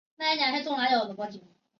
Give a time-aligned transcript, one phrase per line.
[0.17, 1.45] 圣艾蒂安拉热内斯特。